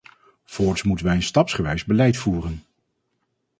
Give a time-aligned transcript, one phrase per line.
[0.43, 2.63] Voorts moeten wij een stapsgewijs beleid voeren.